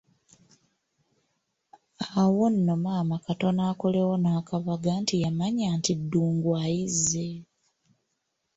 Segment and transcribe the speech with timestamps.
[2.21, 7.27] Awo nno maama katono akolewo n'akabaga anti yamanya nti Ddungu ayizze.